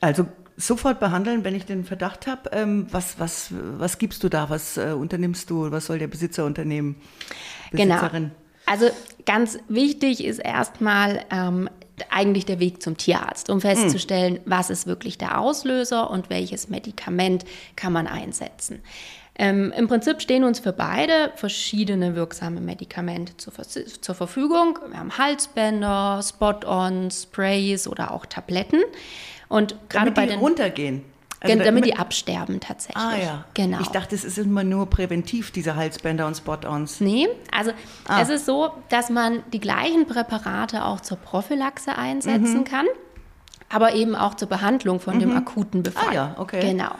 also 0.00 0.26
sofort 0.60 1.00
behandeln, 1.00 1.44
wenn 1.44 1.54
ich 1.54 1.64
den 1.64 1.84
Verdacht 1.84 2.26
habe. 2.26 2.50
Ähm, 2.52 2.86
was, 2.90 3.18
was, 3.18 3.48
was 3.52 3.98
gibst 3.98 4.22
du 4.22 4.28
da? 4.28 4.50
Was 4.50 4.76
äh, 4.76 4.92
unternimmst 4.92 5.50
du? 5.50 5.70
Was 5.70 5.86
soll 5.86 5.98
der 5.98 6.08
Besitzer 6.08 6.44
unternehmen? 6.44 6.96
Genau. 7.72 7.94
Besitzerin? 7.94 8.22
Genau. 8.24 8.34
Also 8.66 8.90
ganz 9.26 9.58
wichtig 9.68 10.24
ist 10.24 10.38
erstmal 10.38 11.24
ähm, 11.30 11.68
eigentlich 12.08 12.46
der 12.46 12.60
Weg 12.60 12.82
zum 12.82 12.96
Tierarzt, 12.96 13.50
um 13.50 13.60
festzustellen, 13.60 14.34
mhm. 14.34 14.40
was 14.44 14.70
ist 14.70 14.86
wirklich 14.86 15.18
der 15.18 15.40
Auslöser 15.40 16.10
und 16.10 16.30
welches 16.30 16.68
Medikament 16.68 17.44
kann 17.76 17.92
man 17.92 18.06
einsetzen. 18.06 18.80
Ähm, 19.36 19.72
Im 19.76 19.88
Prinzip 19.88 20.20
stehen 20.20 20.44
uns 20.44 20.60
für 20.60 20.72
beide 20.72 21.32
verschiedene 21.34 22.14
wirksame 22.14 22.60
Medikamente 22.60 23.36
zur, 23.38 23.54
zur 23.54 24.14
Verfügung. 24.14 24.78
Wir 24.88 24.98
haben 24.98 25.16
Halsbänder, 25.16 26.20
Spot-ons, 26.22 27.22
Sprays 27.22 27.88
oder 27.88 28.12
auch 28.12 28.26
Tabletten. 28.26 28.80
Und 29.50 29.76
gerade 29.90 30.12
bei 30.12 30.24
die 30.24 30.32
den 30.32 30.40
runtergehen. 30.40 31.04
Also 31.42 31.54
damit, 31.56 31.66
damit 31.66 31.84
die 31.86 31.96
absterben 31.96 32.60
tatsächlich. 32.60 33.02
Ah 33.02 33.16
ja. 33.16 33.44
Genau. 33.54 33.80
Ich 33.80 33.88
dachte, 33.88 34.14
es 34.14 34.24
ist 34.24 34.38
immer 34.38 34.62
nur 34.62 34.88
präventiv, 34.90 35.50
diese 35.50 35.74
Halsbänder 35.74 36.26
und 36.26 36.36
Spot-ons. 36.36 37.00
Nee, 37.00 37.28
also 37.50 37.72
ah. 38.06 38.20
es 38.20 38.28
ist 38.28 38.46
so, 38.46 38.70
dass 38.90 39.08
man 39.08 39.42
die 39.52 39.60
gleichen 39.60 40.06
Präparate 40.06 40.84
auch 40.84 41.00
zur 41.00 41.16
Prophylaxe 41.16 41.96
einsetzen 41.96 42.58
mhm. 42.58 42.64
kann, 42.64 42.86
aber 43.70 43.94
eben 43.94 44.14
auch 44.14 44.34
zur 44.34 44.48
Behandlung 44.48 45.00
von 45.00 45.16
mhm. 45.16 45.20
dem 45.20 45.36
akuten 45.36 45.82
Befall. 45.82 46.08
Ah 46.10 46.14
ja, 46.14 46.34
okay. 46.38 46.60
Genau. 46.60 46.94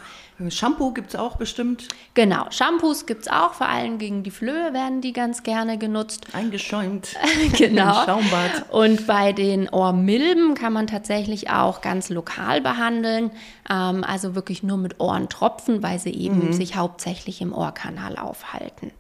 Shampoo 0.49 0.92
gibt 0.92 1.11
es 1.11 1.16
auch 1.16 1.37
bestimmt. 1.37 1.88
Genau, 2.14 2.47
Shampoos 2.50 3.04
gibt 3.04 3.23
es 3.23 3.28
auch, 3.28 3.52
vor 3.52 3.68
allem 3.68 3.99
gegen 3.99 4.23
die 4.23 4.30
Flöhe 4.30 4.73
werden 4.73 5.00
die 5.00 5.12
ganz 5.12 5.42
gerne 5.42 5.76
genutzt. 5.76 6.26
Eingeschäumt. 6.32 7.16
genau. 7.59 8.04
Schaumbad. 8.06 8.70
Und 8.70 9.06
bei 9.06 9.32
den 9.32 9.68
Ohrmilben 9.68 10.54
kann 10.54 10.73
man 10.73 10.87
tatsächlich 10.87 11.50
auch 11.50 11.80
ganz 11.80 12.09
lokal 12.09 12.61
behandeln, 12.61 13.30
ähm, 13.68 14.04
also 14.04 14.35
wirklich 14.35 14.62
nur 14.62 14.78
mit 14.78 15.00
Ohrentropfen, 15.00 15.82
weil 15.82 15.99
sie 15.99 16.14
eben 16.14 16.47
mhm. 16.47 16.52
sich 16.52 16.76
hauptsächlich 16.76 17.40
im 17.42 17.52
Ohrkanal 17.52 18.16
aufhalten. 18.16 18.92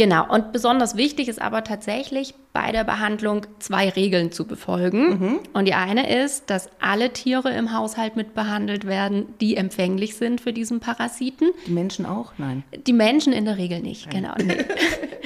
Genau, 0.00 0.24
und 0.32 0.52
besonders 0.52 0.96
wichtig 0.96 1.28
ist 1.28 1.42
aber 1.42 1.62
tatsächlich 1.62 2.32
bei 2.54 2.72
der 2.72 2.84
Behandlung 2.84 3.42
zwei 3.58 3.90
Regeln 3.90 4.32
zu 4.32 4.46
befolgen. 4.46 5.10
Mhm. 5.10 5.40
Und 5.52 5.66
die 5.68 5.74
eine 5.74 6.24
ist, 6.24 6.48
dass 6.48 6.70
alle 6.80 7.12
Tiere 7.12 7.50
im 7.50 7.76
Haushalt 7.76 8.16
mit 8.16 8.34
behandelt 8.34 8.86
werden, 8.86 9.34
die 9.42 9.58
empfänglich 9.58 10.16
sind 10.16 10.40
für 10.40 10.54
diesen 10.54 10.80
Parasiten. 10.80 11.50
Die 11.66 11.72
Menschen 11.72 12.06
auch? 12.06 12.32
Nein. 12.38 12.64
Die 12.86 12.94
Menschen 12.94 13.34
in 13.34 13.44
der 13.44 13.58
Regel 13.58 13.80
nicht, 13.80 14.10
Nein. 14.10 14.22
genau. 14.22 14.34
Nee. 14.42 14.64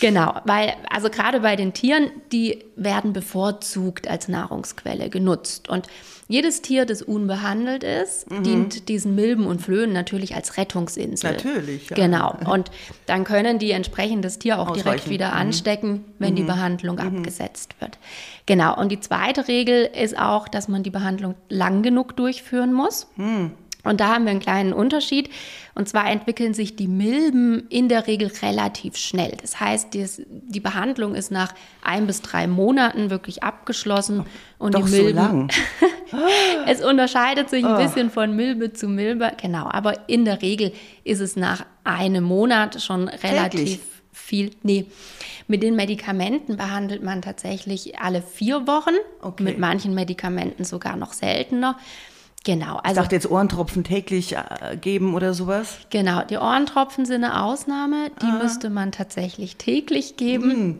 genau, 0.00 0.40
weil 0.44 0.74
also 0.90 1.10
gerade 1.10 1.40
bei 1.40 1.56
den 1.56 1.72
Tieren, 1.72 2.10
die 2.32 2.64
werden 2.76 3.12
bevorzugt 3.12 4.08
als 4.08 4.28
Nahrungsquelle 4.28 5.10
genutzt. 5.10 5.68
Und 5.68 5.86
jedes 6.30 6.62
Tier, 6.62 6.86
das 6.86 7.02
unbehandelt 7.02 7.82
ist, 7.82 8.30
mhm. 8.30 8.42
dient 8.44 8.88
diesen 8.88 9.16
Milben 9.16 9.46
und 9.46 9.60
Flöhen 9.60 9.92
natürlich 9.92 10.36
als 10.36 10.56
Rettungsinsel. 10.56 11.32
Natürlich. 11.32 11.90
Ja. 11.90 11.96
Genau. 11.96 12.36
Und 12.48 12.70
dann 13.06 13.24
können 13.24 13.58
die 13.58 13.72
entsprechend 13.72 14.24
das 14.24 14.38
Tier 14.38 14.60
auch 14.60 14.68
Ausweichen. 14.68 14.84
direkt 14.84 15.10
wieder 15.10 15.28
mhm. 15.28 15.36
anstecken, 15.36 16.04
wenn 16.20 16.32
mhm. 16.32 16.36
die 16.36 16.42
Behandlung 16.44 16.96
mhm. 16.96 17.18
abgesetzt 17.18 17.74
wird. 17.80 17.98
Genau. 18.46 18.78
Und 18.78 18.92
die 18.92 19.00
zweite 19.00 19.48
Regel 19.48 19.90
ist 19.92 20.16
auch, 20.16 20.46
dass 20.46 20.68
man 20.68 20.84
die 20.84 20.90
Behandlung 20.90 21.34
lang 21.48 21.82
genug 21.82 22.16
durchführen 22.16 22.72
muss. 22.72 23.08
Und 23.84 24.00
da 24.00 24.14
haben 24.14 24.24
wir 24.24 24.30
einen 24.30 24.40
kleinen 24.40 24.72
Unterschied. 24.72 25.30
Und 25.74 25.88
zwar 25.88 26.10
entwickeln 26.10 26.54
sich 26.54 26.76
die 26.76 26.88
Milben 26.88 27.66
in 27.68 27.88
der 27.88 28.06
Regel 28.06 28.30
relativ 28.42 28.96
schnell. 28.96 29.36
Das 29.40 29.60
heißt, 29.60 29.88
die, 29.92 30.60
Behandlung 30.60 31.14
ist 31.14 31.30
nach 31.30 31.54
ein 31.82 32.06
bis 32.06 32.22
drei 32.22 32.46
Monaten 32.46 33.10
wirklich 33.10 33.42
abgeschlossen. 33.42 34.26
Und 34.58 34.74
Doch 34.74 34.84
die 34.84 34.90
Milben. 34.90 35.08
So 35.08 35.14
lang. 35.14 35.50
es 36.66 36.84
unterscheidet 36.84 37.50
sich 37.50 37.64
ein 37.64 37.74
oh. 37.74 37.78
bisschen 37.78 38.10
von 38.10 38.34
Milbe 38.34 38.72
zu 38.72 38.88
Milbe. 38.88 39.32
Genau. 39.40 39.68
Aber 39.70 40.08
in 40.08 40.24
der 40.24 40.42
Regel 40.42 40.72
ist 41.04 41.20
es 41.20 41.36
nach 41.36 41.64
einem 41.84 42.24
Monat 42.24 42.82
schon 42.82 43.08
relativ 43.08 43.50
Täglich. 43.50 43.80
viel. 44.12 44.50
Nee. 44.62 44.86
Mit 45.46 45.62
den 45.62 45.74
Medikamenten 45.74 46.56
behandelt 46.56 47.02
man 47.02 47.22
tatsächlich 47.22 47.98
alle 47.98 48.22
vier 48.22 48.66
Wochen. 48.66 48.94
Okay. 49.20 49.42
Mit 49.42 49.58
manchen 49.58 49.94
Medikamenten 49.94 50.64
sogar 50.64 50.96
noch 50.96 51.12
seltener. 51.12 51.76
Genau. 52.44 52.76
Also, 52.76 52.88
ich 52.88 53.02
dachte 53.02 53.14
jetzt 53.14 53.30
Ohrentropfen 53.30 53.84
täglich 53.84 54.34
äh, 54.34 54.76
geben 54.80 55.14
oder 55.14 55.34
sowas? 55.34 55.78
Genau, 55.90 56.22
die 56.22 56.38
Ohrentropfen 56.38 57.04
sind 57.04 57.24
eine 57.24 57.42
Ausnahme. 57.42 58.10
Die 58.22 58.26
ah. 58.26 58.38
müsste 58.42 58.70
man 58.70 58.92
tatsächlich 58.92 59.56
täglich 59.56 60.16
geben. 60.16 60.68
Mm. 60.68 60.78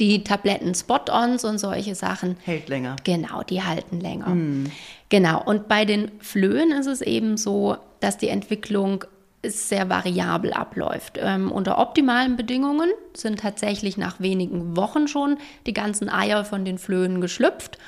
Die 0.00 0.24
Tabletten 0.24 0.74
Spot-ons 0.74 1.44
und 1.44 1.58
solche 1.58 1.94
Sachen. 1.94 2.36
Hält 2.42 2.70
länger. 2.70 2.96
Genau, 3.04 3.42
die 3.42 3.62
halten 3.62 4.00
länger. 4.00 4.28
Mm. 4.28 4.70
Genau. 5.10 5.42
Und 5.44 5.68
bei 5.68 5.84
den 5.84 6.10
Flöhen 6.20 6.72
ist 6.72 6.86
es 6.86 7.02
eben 7.02 7.36
so, 7.36 7.76
dass 8.00 8.16
die 8.16 8.28
Entwicklung 8.28 9.04
sehr 9.46 9.90
variabel 9.90 10.54
abläuft. 10.54 11.18
Ähm, 11.20 11.52
unter 11.52 11.76
optimalen 11.76 12.36
Bedingungen 12.36 12.90
sind 13.12 13.40
tatsächlich 13.40 13.98
nach 13.98 14.20
wenigen 14.20 14.74
Wochen 14.74 15.06
schon 15.06 15.36
die 15.66 15.74
ganzen 15.74 16.08
Eier 16.08 16.46
von 16.46 16.64
den 16.64 16.78
Flöhen 16.78 17.20
geschlüpft 17.20 17.78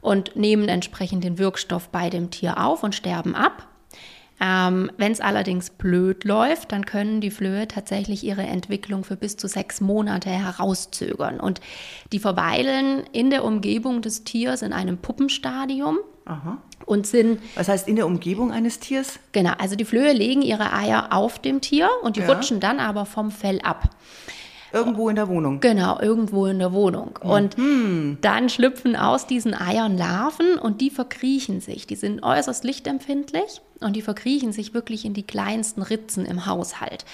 und 0.00 0.36
nehmen 0.36 0.68
entsprechend 0.68 1.24
den 1.24 1.38
Wirkstoff 1.38 1.88
bei 1.88 2.10
dem 2.10 2.30
Tier 2.30 2.58
auf 2.64 2.82
und 2.82 2.94
sterben 2.94 3.34
ab. 3.34 3.68
Ähm, 4.38 4.90
Wenn 4.98 5.12
es 5.12 5.20
allerdings 5.20 5.70
blöd 5.70 6.24
läuft, 6.24 6.72
dann 6.72 6.84
können 6.84 7.20
die 7.20 7.30
Flöhe 7.30 7.66
tatsächlich 7.68 8.22
ihre 8.22 8.42
Entwicklung 8.42 9.02
für 9.02 9.16
bis 9.16 9.36
zu 9.36 9.48
sechs 9.48 9.80
Monate 9.80 10.28
herauszögern. 10.28 11.40
Und 11.40 11.60
die 12.12 12.18
verweilen 12.18 13.04
in 13.12 13.30
der 13.30 13.44
Umgebung 13.44 14.02
des 14.02 14.24
Tiers 14.24 14.60
in 14.60 14.72
einem 14.72 14.98
Puppenstadium. 14.98 15.98
Aha. 16.26 16.58
Und 16.84 17.06
sind. 17.06 17.40
Was 17.54 17.68
heißt 17.68 17.88
in 17.88 17.96
der 17.96 18.06
Umgebung 18.06 18.52
eines 18.52 18.78
Tiers? 18.78 19.18
Genau, 19.32 19.52
also 19.58 19.74
die 19.76 19.84
Flöhe 19.84 20.12
legen 20.12 20.42
ihre 20.42 20.72
Eier 20.72 21.08
auf 21.12 21.38
dem 21.38 21.60
Tier 21.60 21.88
und 22.02 22.16
die 22.16 22.20
ja. 22.20 22.26
rutschen 22.26 22.60
dann 22.60 22.78
aber 22.78 23.06
vom 23.06 23.30
Fell 23.30 23.60
ab. 23.62 23.90
Irgendwo 24.76 25.08
in 25.08 25.16
der 25.16 25.28
Wohnung. 25.28 25.60
Genau, 25.60 25.98
irgendwo 25.98 26.44
in 26.44 26.58
der 26.58 26.74
Wohnung. 26.74 27.18
Und 27.22 27.56
mhm. 27.56 28.18
dann 28.20 28.50
schlüpfen 28.50 28.94
aus 28.94 29.26
diesen 29.26 29.54
Eiern 29.54 29.96
Larven 29.96 30.58
und 30.58 30.82
die 30.82 30.90
verkriechen 30.90 31.62
sich. 31.62 31.86
Die 31.86 31.96
sind 31.96 32.22
äußerst 32.22 32.62
lichtempfindlich 32.62 33.62
und 33.80 33.96
die 33.96 34.02
verkriechen 34.02 34.52
sich 34.52 34.74
wirklich 34.74 35.06
in 35.06 35.14
die 35.14 35.22
kleinsten 35.22 35.80
Ritzen 35.80 36.26
im 36.26 36.44
Haushalt. 36.44 37.06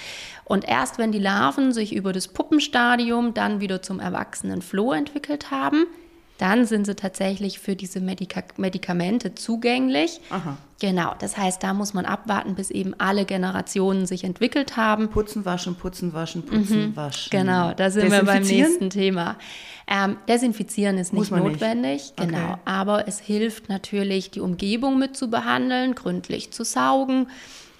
Und 0.44 0.66
erst 0.66 0.98
wenn 0.98 1.12
die 1.12 1.20
Larven 1.20 1.72
sich 1.72 1.94
über 1.94 2.12
das 2.12 2.26
Puppenstadium 2.26 3.32
dann 3.32 3.60
wieder 3.60 3.80
zum 3.80 4.00
erwachsenen 4.00 4.60
Floh 4.60 4.92
entwickelt 4.92 5.52
haben, 5.52 5.86
dann 6.42 6.66
sind 6.66 6.86
sie 6.86 6.96
tatsächlich 6.96 7.60
für 7.60 7.76
diese 7.76 8.00
Medika 8.00 8.42
Medikamente 8.56 9.36
zugänglich. 9.36 10.20
Aha. 10.30 10.56
Genau, 10.80 11.14
das 11.20 11.36
heißt, 11.36 11.62
da 11.62 11.72
muss 11.72 11.94
man 11.94 12.04
abwarten, 12.04 12.56
bis 12.56 12.72
eben 12.72 12.94
alle 12.98 13.24
Generationen 13.24 14.06
sich 14.06 14.24
entwickelt 14.24 14.76
haben. 14.76 15.08
Putzen, 15.08 15.44
waschen, 15.44 15.76
putzen, 15.76 16.12
waschen, 16.12 16.44
putzen, 16.44 16.88
mhm. 16.88 16.96
waschen. 16.96 17.30
Genau, 17.30 17.72
da 17.74 17.90
sind 17.90 18.10
wir 18.10 18.24
beim 18.24 18.42
nächsten 18.42 18.90
Thema. 18.90 19.36
Ähm, 19.86 20.16
desinfizieren 20.28 20.98
ist 20.98 21.12
nicht 21.12 21.30
notwendig, 21.30 21.92
nicht. 22.02 22.16
genau, 22.16 22.54
okay. 22.54 22.60
aber 22.64 23.06
es 23.06 23.20
hilft 23.20 23.68
natürlich, 23.68 24.32
die 24.32 24.40
Umgebung 24.40 24.98
mit 24.98 25.16
zu 25.16 25.30
behandeln, 25.30 25.94
gründlich 25.94 26.52
zu 26.52 26.64
saugen 26.64 27.28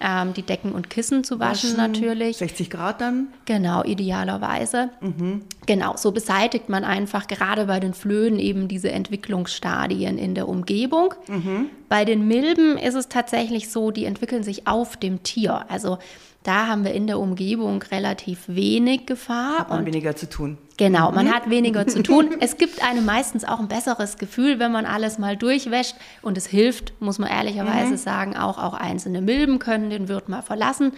ähm, 0.03 0.33
die 0.33 0.43
Decken 0.43 0.73
und 0.73 0.89
Kissen 0.89 1.23
zu 1.23 1.39
waschen, 1.39 1.77
waschen, 1.77 1.77
natürlich. 1.77 2.37
60 2.37 2.69
Grad 2.69 3.01
dann? 3.01 3.29
Genau, 3.45 3.83
idealerweise. 3.83 4.89
Mhm. 5.01 5.43
Genau, 5.65 5.95
so 5.95 6.11
beseitigt 6.11 6.67
man 6.69 6.83
einfach 6.83 7.27
gerade 7.27 7.65
bei 7.65 7.79
den 7.79 7.93
Flöhen 7.93 8.37
eben 8.37 8.67
diese 8.67 8.91
Entwicklungsstadien 8.91 10.17
in 10.17 10.35
der 10.35 10.49
Umgebung. 10.49 11.13
Mhm. 11.27 11.69
Bei 11.87 12.05
den 12.05 12.27
Milben 12.27 12.77
ist 12.77 12.95
es 12.95 13.07
tatsächlich 13.07 13.69
so, 13.69 13.91
die 13.91 14.05
entwickeln 14.05 14.43
sich 14.43 14.67
auf 14.67 14.97
dem 14.97 15.23
Tier. 15.23 15.65
Also 15.69 15.99
da 16.43 16.67
haben 16.67 16.83
wir 16.83 16.93
in 16.93 17.07
der 17.07 17.19
Umgebung 17.19 17.81
relativ 17.83 18.43
wenig 18.47 19.05
Gefahr. 19.05 19.59
Hat 19.59 19.69
man 19.69 19.85
weniger 19.85 20.15
zu 20.15 20.29
tun. 20.29 20.57
Genau, 20.77 21.11
man 21.11 21.27
mhm. 21.27 21.33
hat 21.33 21.49
weniger 21.49 21.87
zu 21.87 22.03
tun. 22.03 22.35
Es 22.39 22.57
gibt 22.57 22.83
einem 22.83 23.05
meistens 23.05 23.45
auch 23.45 23.59
ein 23.59 23.69
besseres 23.69 24.17
Gefühl, 24.17 24.59
wenn 24.59 24.71
man 24.71 24.85
alles 24.85 25.17
mal 25.17 25.37
durchwäscht. 25.37 25.95
Und 26.21 26.37
es 26.37 26.45
hilft, 26.45 26.99
muss 27.01 27.17
man 27.17 27.29
ehrlicherweise 27.29 27.91
mhm. 27.91 27.97
sagen, 27.97 28.37
auch, 28.37 28.57
auch 28.57 28.73
einzelne 28.73 29.21
Milben 29.21 29.59
können 29.59 29.89
den 29.89 30.09
Wirt 30.09 30.27
mal 30.27 30.41
verlassen. 30.41 30.91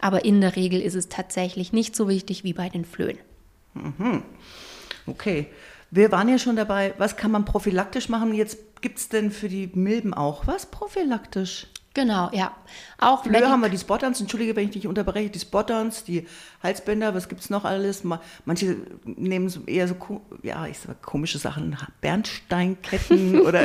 Aber 0.00 0.24
in 0.24 0.40
der 0.40 0.56
Regel 0.56 0.80
ist 0.80 0.94
es 0.94 1.08
tatsächlich 1.08 1.72
nicht 1.72 1.94
so 1.94 2.08
wichtig 2.08 2.44
wie 2.44 2.52
bei 2.52 2.68
den 2.68 2.84
Flöhen. 2.84 3.18
Mhm. 3.74 4.22
Okay. 5.06 5.48
Wir 5.90 6.10
waren 6.10 6.28
ja 6.28 6.38
schon 6.38 6.56
dabei, 6.56 6.94
was 6.98 7.16
kann 7.16 7.30
man 7.30 7.44
prophylaktisch 7.44 8.08
machen? 8.08 8.34
Jetzt 8.34 8.58
gibt 8.80 8.98
es 8.98 9.08
denn 9.08 9.30
für 9.30 9.48
die 9.48 9.70
Milben 9.72 10.14
auch 10.14 10.46
was 10.46 10.66
prophylaktisch? 10.66 11.68
Genau, 11.96 12.28
ja. 12.34 12.52
Auch 12.98 13.24
Früher 13.24 13.48
haben 13.48 13.62
wir 13.62 13.70
die 13.70 13.78
Spot-Ons, 13.78 14.20
entschuldige, 14.20 14.54
wenn 14.54 14.66
ich 14.66 14.72
dich 14.72 14.86
unterbreche, 14.86 15.30
die 15.30 15.38
Spot-Ons, 15.38 16.04
die 16.04 16.26
Halsbänder, 16.62 17.14
was 17.14 17.26
gibt 17.26 17.40
es 17.40 17.48
noch 17.48 17.64
alles? 17.64 18.04
Manche 18.44 18.76
nehmen 19.06 19.50
eher 19.66 19.88
so, 19.88 19.94
ja, 20.42 20.66
ich 20.66 20.78
sag 20.78 21.00
komische 21.00 21.38
Sachen, 21.38 21.74
Bernsteinketten 22.02 23.40
oder 23.46 23.62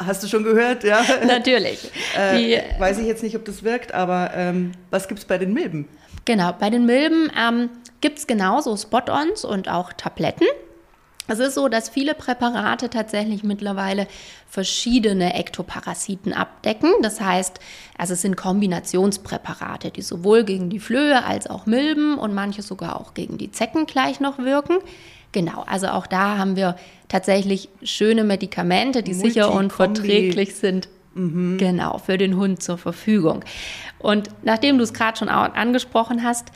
Hast 0.00 0.22
du 0.22 0.28
schon 0.28 0.44
gehört? 0.44 0.84
Ja. 0.84 1.04
Natürlich. 1.26 1.90
Äh, 2.16 2.78
weiß 2.78 2.98
ich 2.98 3.06
jetzt 3.08 3.24
nicht, 3.24 3.34
ob 3.34 3.44
das 3.44 3.64
wirkt, 3.64 3.92
aber 3.92 4.30
ähm, 4.32 4.70
was 4.90 5.08
gibt 5.08 5.18
es 5.18 5.26
bei 5.26 5.38
den 5.38 5.52
Milben? 5.52 5.88
Genau, 6.26 6.52
bei 6.52 6.70
den 6.70 6.86
Milben 6.86 7.32
ähm, 7.36 7.70
gibt 8.00 8.20
es 8.20 8.28
genauso 8.28 8.76
Spot-ons 8.76 9.44
und 9.44 9.68
auch 9.68 9.92
Tabletten. 9.92 10.46
Es 11.28 11.38
ist 11.40 11.54
so, 11.54 11.68
dass 11.68 11.90
viele 11.90 12.14
Präparate 12.14 12.88
tatsächlich 12.88 13.44
mittlerweile 13.44 14.06
verschiedene 14.48 15.34
Ektoparasiten 15.34 16.32
abdecken. 16.32 16.90
Das 17.02 17.20
heißt, 17.20 17.60
also 17.98 18.14
es 18.14 18.22
sind 18.22 18.36
Kombinationspräparate, 18.36 19.90
die 19.90 20.02
sowohl 20.02 20.44
gegen 20.44 20.70
die 20.70 20.80
Flöhe 20.80 21.24
als 21.24 21.46
auch 21.46 21.66
Milben 21.66 22.16
und 22.16 22.34
manche 22.34 22.62
sogar 22.62 22.98
auch 22.98 23.12
gegen 23.12 23.36
die 23.36 23.52
Zecken 23.52 23.84
gleich 23.84 24.20
noch 24.20 24.38
wirken. 24.38 24.78
Genau, 25.32 25.64
also 25.66 25.88
auch 25.88 26.06
da 26.06 26.38
haben 26.38 26.56
wir 26.56 26.76
tatsächlich 27.08 27.68
schöne 27.82 28.24
Medikamente, 28.24 29.02
die 29.02 29.12
sicher 29.12 29.52
und 29.52 29.70
verträglich 29.70 30.54
sind 30.54 30.88
mhm. 31.14 31.58
genau 31.58 31.98
für 31.98 32.16
den 32.16 32.36
Hund 32.36 32.62
zur 32.62 32.78
Verfügung. 32.78 33.44
Und 33.98 34.28
nachdem 34.42 34.78
du 34.78 34.84
es 34.84 34.94
gerade 34.94 35.18
schon 35.18 35.28
angesprochen 35.28 36.22
hast, 36.22 36.46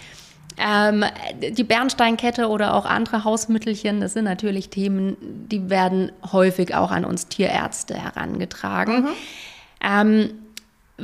ähm, 0.56 1.04
die 1.40 1.64
Bernsteinkette 1.64 2.48
oder 2.48 2.74
auch 2.74 2.84
andere 2.84 3.24
Hausmittelchen, 3.24 4.00
das 4.00 4.12
sind 4.12 4.24
natürlich 4.24 4.68
Themen, 4.70 5.16
die 5.20 5.70
werden 5.70 6.12
häufig 6.32 6.74
auch 6.74 6.90
an 6.90 7.04
uns 7.04 7.28
Tierärzte 7.28 7.94
herangetragen. 7.94 9.02
Mhm. 9.02 9.08
Ähm, 9.82 10.30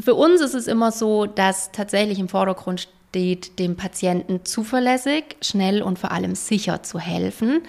für 0.00 0.14
uns 0.14 0.40
ist 0.40 0.55
es 0.55 0.67
immer 0.67 0.93
so, 0.93 1.26
dass 1.26 1.73
tatsächlich 1.73 2.19
im 2.19 2.28
Vordergrund 2.28 2.88
steht, 3.11 3.59
dem 3.59 3.76
Patienten 3.76 4.45
zuverlässig, 4.45 5.37
schnell 5.40 5.83
und 5.83 5.99
vor 5.99 6.12
allem 6.12 6.35
sicher 6.35 6.83
zu 6.83 7.00
helfen. 7.00 7.62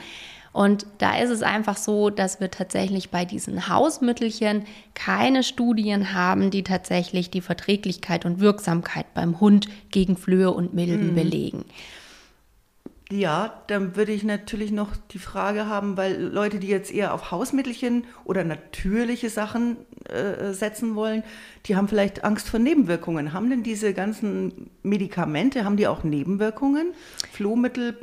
Und 0.59 0.85
da 0.97 1.17
ist 1.17 1.29
es 1.29 1.41
einfach 1.41 1.77
so, 1.77 2.09
dass 2.09 2.41
wir 2.41 2.51
tatsächlich 2.51 3.11
bei 3.11 3.23
diesen 3.23 3.69
Hausmittelchen 3.69 4.65
keine 4.93 5.41
Studien 5.43 6.13
haben, 6.13 6.51
die 6.51 6.63
tatsächlich 6.63 7.29
die 7.29 7.39
Verträglichkeit 7.39 8.25
und 8.25 8.41
Wirksamkeit 8.41 9.13
beim 9.13 9.39
Hund 9.39 9.69
gegen 9.89 10.17
Flöhe 10.17 10.51
und 10.51 10.73
Milben 10.73 11.11
mhm. 11.11 11.15
belegen. 11.15 11.65
Ja, 13.09 13.63
dann 13.67 13.95
würde 13.95 14.11
ich 14.11 14.25
natürlich 14.25 14.73
noch 14.73 14.97
die 15.11 15.17
Frage 15.17 15.67
haben, 15.67 15.95
weil 15.95 16.21
Leute, 16.21 16.59
die 16.59 16.67
jetzt 16.67 16.93
eher 16.93 17.13
auf 17.13 17.31
Hausmittelchen 17.31 18.03
oder 18.25 18.43
natürliche 18.43 19.29
Sachen 19.29 19.77
äh, 20.09 20.51
setzen 20.51 20.93
wollen, 20.95 21.23
die 21.67 21.77
haben 21.77 21.87
vielleicht 21.87 22.25
Angst 22.25 22.49
vor 22.49 22.59
Nebenwirkungen. 22.59 23.31
Haben 23.31 23.49
denn 23.49 23.63
diese 23.63 23.93
ganzen 23.93 24.71
Medikamente, 24.83 25.63
haben 25.63 25.77
die 25.77 25.87
auch 25.87 26.03
Nebenwirkungen? 26.03 26.91
Flohmittel, 27.31 27.97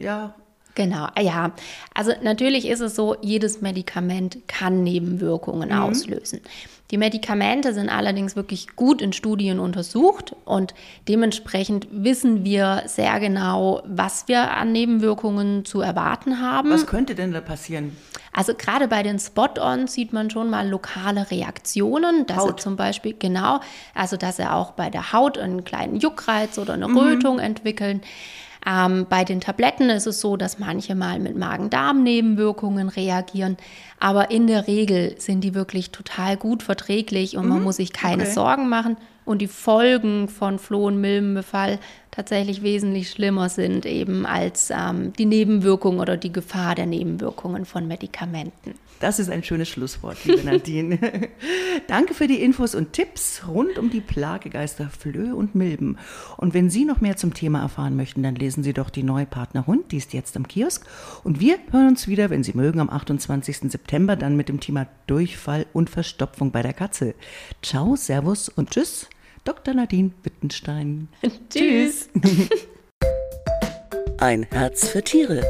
ja, 0.00 0.34
Genau, 0.76 1.08
ah 1.14 1.22
ja. 1.22 1.52
Also 1.94 2.12
natürlich 2.22 2.68
ist 2.68 2.80
es 2.80 2.94
so, 2.94 3.16
jedes 3.22 3.62
Medikament 3.62 4.38
kann 4.46 4.84
Nebenwirkungen 4.84 5.70
mhm. 5.70 5.78
auslösen. 5.78 6.40
Die 6.92 6.98
Medikamente 6.98 7.74
sind 7.74 7.88
allerdings 7.88 8.36
wirklich 8.36 8.76
gut 8.76 9.02
in 9.02 9.12
Studien 9.12 9.58
untersucht 9.58 10.36
und 10.44 10.72
dementsprechend 11.08 11.88
wissen 11.90 12.44
wir 12.44 12.84
sehr 12.86 13.18
genau, 13.18 13.82
was 13.86 14.28
wir 14.28 14.52
an 14.52 14.70
Nebenwirkungen 14.70 15.64
zu 15.64 15.80
erwarten 15.80 16.40
haben. 16.40 16.70
Was 16.70 16.86
könnte 16.86 17.16
denn 17.16 17.32
da 17.32 17.40
passieren? 17.40 17.96
Also 18.32 18.54
gerade 18.54 18.86
bei 18.86 19.02
den 19.02 19.18
Spot-ons 19.18 19.94
sieht 19.94 20.12
man 20.12 20.30
schon 20.30 20.48
mal 20.48 20.68
lokale 20.68 21.28
Reaktionen, 21.30 22.26
dass 22.26 22.36
Haut. 22.36 22.50
er 22.50 22.56
zum 22.58 22.76
Beispiel 22.76 23.16
genau, 23.18 23.60
also 23.94 24.16
dass 24.16 24.38
er 24.38 24.54
auch 24.54 24.72
bei 24.72 24.90
der 24.90 25.12
Haut 25.12 25.38
einen 25.38 25.64
kleinen 25.64 25.96
Juckreiz 25.96 26.58
oder 26.58 26.74
eine 26.74 26.86
mhm. 26.86 26.98
Rötung 26.98 27.38
entwickeln. 27.40 28.02
Ähm, 28.68 29.06
bei 29.08 29.24
den 29.24 29.40
Tabletten 29.40 29.90
ist 29.90 30.06
es 30.06 30.20
so, 30.20 30.36
dass 30.36 30.58
manche 30.58 30.96
mal 30.96 31.20
mit 31.20 31.36
Magen-Darm-Nebenwirkungen 31.36 32.88
reagieren, 32.88 33.56
aber 34.00 34.30
in 34.30 34.48
der 34.48 34.66
Regel 34.66 35.14
sind 35.18 35.42
die 35.42 35.54
wirklich 35.54 35.92
total 35.92 36.36
gut 36.36 36.64
verträglich 36.64 37.36
und 37.36 37.44
mhm. 37.44 37.50
man 37.50 37.62
muss 37.62 37.76
sich 37.76 37.92
keine 37.92 38.24
okay. 38.24 38.32
Sorgen 38.32 38.68
machen 38.68 38.96
und 39.24 39.40
die 39.40 39.46
Folgen 39.46 40.28
von 40.28 40.58
Floh- 40.58 40.86
und 40.86 41.00
Milbenbefall 41.00 41.78
tatsächlich 42.10 42.62
wesentlich 42.62 43.10
schlimmer 43.10 43.48
sind 43.48 43.86
eben 43.86 44.26
als 44.26 44.70
ähm, 44.70 45.12
die 45.12 45.26
Nebenwirkungen 45.26 46.00
oder 46.00 46.16
die 46.16 46.32
Gefahr 46.32 46.74
der 46.74 46.86
Nebenwirkungen 46.86 47.66
von 47.66 47.86
Medikamenten. 47.86 48.74
Das 49.00 49.18
ist 49.18 49.30
ein 49.30 49.42
schönes 49.42 49.68
Schlusswort, 49.68 50.24
liebe 50.24 50.44
Nadine. 50.44 50.98
Danke 51.86 52.14
für 52.14 52.26
die 52.26 52.42
Infos 52.42 52.74
und 52.74 52.92
Tipps 52.92 53.42
rund 53.46 53.78
um 53.78 53.90
die 53.90 54.00
Plagegeister 54.00 54.88
Flöhe 54.88 55.34
und 55.34 55.54
Milben. 55.54 55.98
Und 56.36 56.54
wenn 56.54 56.70
Sie 56.70 56.84
noch 56.84 57.00
mehr 57.00 57.16
zum 57.16 57.34
Thema 57.34 57.60
erfahren 57.60 57.96
möchten, 57.96 58.22
dann 58.22 58.34
lesen 58.34 58.62
Sie 58.62 58.72
doch 58.72 58.90
die 58.90 59.02
neue 59.02 59.26
Partner 59.26 59.66
Hund, 59.66 59.92
die 59.92 59.98
ist 59.98 60.12
jetzt 60.12 60.36
am 60.36 60.48
Kiosk. 60.48 60.86
Und 61.24 61.40
wir 61.40 61.58
hören 61.70 61.88
uns 61.88 62.08
wieder, 62.08 62.30
wenn 62.30 62.42
Sie 62.42 62.54
mögen, 62.54 62.80
am 62.80 62.90
28. 62.90 63.70
September 63.70 64.16
dann 64.16 64.36
mit 64.36 64.48
dem 64.48 64.60
Thema 64.60 64.86
Durchfall 65.06 65.66
und 65.72 65.90
Verstopfung 65.90 66.50
bei 66.50 66.62
der 66.62 66.72
Katze. 66.72 67.14
Ciao, 67.62 67.96
Servus 67.96 68.48
und 68.48 68.70
Tschüss, 68.70 69.08
Dr. 69.44 69.74
Nadine 69.74 70.12
Wittenstein. 70.22 71.08
Tschüss. 71.50 72.08
Ein 74.18 74.44
Herz 74.50 74.88
für 74.88 75.02
Tiere 75.02 75.42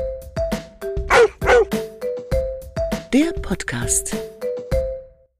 der 3.16 3.32
Podcast. 3.32 4.35